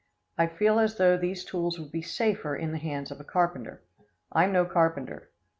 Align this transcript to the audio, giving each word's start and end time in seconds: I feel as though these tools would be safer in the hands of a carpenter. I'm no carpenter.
I 0.35 0.47
feel 0.47 0.79
as 0.79 0.97
though 0.97 1.15
these 1.15 1.45
tools 1.45 1.77
would 1.77 1.91
be 1.91 2.01
safer 2.01 2.55
in 2.55 2.71
the 2.71 2.79
hands 2.79 3.11
of 3.11 3.19
a 3.19 3.23
carpenter. 3.23 3.83
I'm 4.31 4.51
no 4.51 4.65
carpenter. 4.65 5.29